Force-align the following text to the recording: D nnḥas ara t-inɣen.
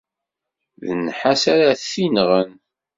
D 0.83 0.85
nnḥas 0.97 1.43
ara 1.53 1.79
t-inɣen. 1.81 2.51